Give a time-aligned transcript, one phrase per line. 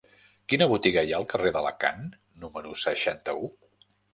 [0.53, 2.09] Quina botiga hi ha al carrer d'Alacant
[2.45, 3.53] número seixanta-u?